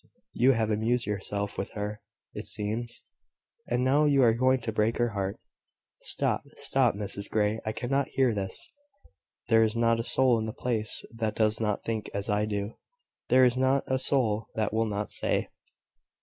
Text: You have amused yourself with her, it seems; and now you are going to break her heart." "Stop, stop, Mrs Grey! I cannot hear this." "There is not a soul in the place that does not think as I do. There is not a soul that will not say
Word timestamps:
You 0.33 0.53
have 0.53 0.71
amused 0.71 1.05
yourself 1.05 1.59
with 1.59 1.69
her, 1.73 2.01
it 2.33 2.47
seems; 2.47 3.03
and 3.67 3.83
now 3.83 4.05
you 4.05 4.23
are 4.23 4.33
going 4.33 4.59
to 4.61 4.71
break 4.71 4.97
her 4.97 5.09
heart." 5.09 5.39
"Stop, 6.01 6.41
stop, 6.55 6.95
Mrs 6.95 7.29
Grey! 7.29 7.59
I 7.67 7.71
cannot 7.71 8.07
hear 8.07 8.33
this." 8.33 8.71
"There 9.49 9.61
is 9.61 9.75
not 9.75 9.99
a 9.99 10.03
soul 10.03 10.39
in 10.39 10.47
the 10.47 10.53
place 10.53 11.05
that 11.13 11.35
does 11.35 11.59
not 11.59 11.83
think 11.83 12.09
as 12.15 12.31
I 12.31 12.45
do. 12.45 12.79
There 13.29 13.45
is 13.45 13.55
not 13.55 13.83
a 13.85 13.99
soul 13.99 14.47
that 14.55 14.73
will 14.73 14.87
not 14.87 15.11
say 15.11 15.49